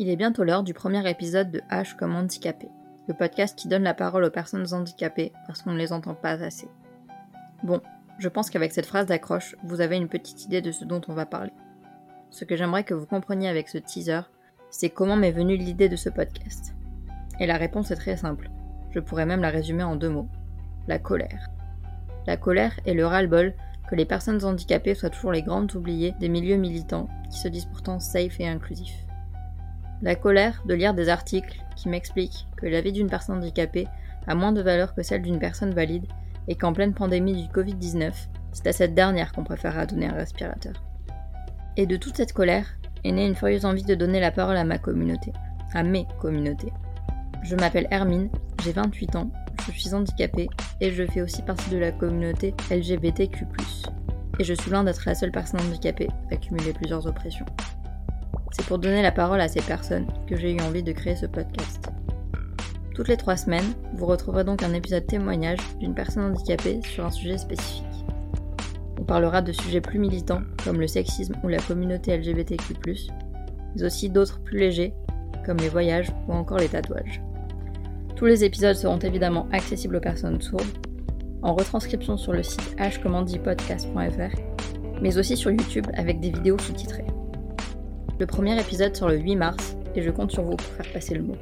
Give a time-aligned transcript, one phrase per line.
[0.00, 2.68] Il est bientôt l'heure du premier épisode de H comme handicapé,
[3.06, 6.42] le podcast qui donne la parole aux personnes handicapées parce qu'on ne les entend pas
[6.42, 6.66] assez.
[7.62, 7.80] Bon,
[8.18, 11.14] je pense qu'avec cette phrase d'accroche, vous avez une petite idée de ce dont on
[11.14, 11.52] va parler.
[12.30, 14.22] Ce que j'aimerais que vous compreniez avec ce teaser,
[14.68, 16.74] c'est comment m'est venue l'idée de ce podcast.
[17.38, 18.50] Et la réponse est très simple.
[18.90, 20.28] Je pourrais même la résumer en deux mots.
[20.88, 21.50] La colère.
[22.26, 23.54] La colère est le ras-le-bol
[23.88, 27.66] que les personnes handicapées soient toujours les grandes oubliées des milieux militants qui se disent
[27.66, 29.04] pourtant safe et inclusifs.
[30.02, 33.88] La colère de lire des articles qui m'expliquent que la vie d'une personne handicapée
[34.26, 36.06] a moins de valeur que celle d'une personne valide
[36.48, 38.12] et qu'en pleine pandémie du Covid-19,
[38.52, 40.74] c'est à cette dernière qu'on préférera donner un respirateur.
[41.76, 42.66] Et de toute cette colère
[43.02, 45.32] est née une furieuse envie de donner la parole à ma communauté,
[45.72, 46.72] à mes communautés.
[47.42, 48.30] Je m'appelle Hermine,
[48.62, 49.30] j'ai 28 ans,
[49.66, 50.48] je suis handicapée
[50.80, 53.46] et je fais aussi partie de la communauté LGBTQ.
[54.38, 57.46] Et je suis loin d'être la seule personne handicapée à cumuler plusieurs oppressions.
[58.54, 61.26] C'est pour donner la parole à ces personnes que j'ai eu envie de créer ce
[61.26, 61.90] podcast.
[62.94, 67.10] Toutes les trois semaines, vous retrouverez donc un épisode témoignage d'une personne handicapée sur un
[67.10, 67.84] sujet spécifique.
[69.00, 72.74] On parlera de sujets plus militants comme le sexisme ou la communauté LGBTQ,
[73.74, 74.94] mais aussi d'autres plus légers
[75.44, 77.20] comme les voyages ou encore les tatouages.
[78.14, 80.62] Tous les épisodes seront évidemment accessibles aux personnes sourdes,
[81.42, 84.38] en retranscription sur le site hcommandipodcast.fr,
[85.02, 87.13] mais aussi sur YouTube avec des vidéos sous-titrées.
[88.20, 91.14] Le premier épisode sort le 8 mars et je compte sur vous pour faire passer
[91.14, 91.36] le mot.